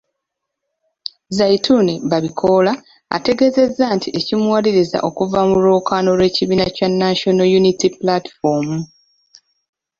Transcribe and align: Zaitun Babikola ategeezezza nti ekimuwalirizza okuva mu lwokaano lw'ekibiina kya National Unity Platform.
Zaitun 1.37 1.87
Babikola 2.09 2.73
ategeezezza 3.17 3.85
nti 3.95 4.07
ekimuwalirizza 4.19 4.97
okuva 5.09 5.39
mu 5.49 5.55
lwokaano 5.63 6.09
lw'ekibiina 6.17 6.65
kya 6.75 6.87
National 7.03 7.47
Unity 7.59 7.87
Platform. 7.99 8.69